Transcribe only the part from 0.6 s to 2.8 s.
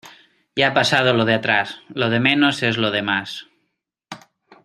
pasado lo de atrás, lo de menos es